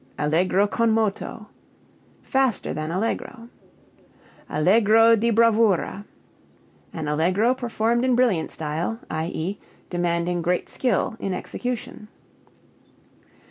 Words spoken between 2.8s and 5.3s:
allegro. Allegro di